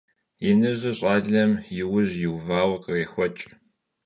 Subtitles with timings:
[0.43, 3.43] Yinıjır ş'alem yi vujım yiuvaue khrêxueç'.